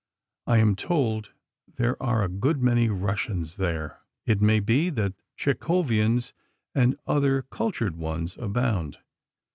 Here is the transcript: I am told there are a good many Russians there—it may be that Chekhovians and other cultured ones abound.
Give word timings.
I 0.47 0.57
am 0.57 0.75
told 0.75 1.29
there 1.75 2.01
are 2.01 2.23
a 2.23 2.27
good 2.27 2.59
many 2.59 2.89
Russians 2.89 3.57
there—it 3.57 4.41
may 4.41 4.59
be 4.59 4.89
that 4.89 5.13
Chekhovians 5.37 6.33
and 6.73 6.97
other 7.05 7.43
cultured 7.43 7.95
ones 7.97 8.35
abound. 8.35 8.97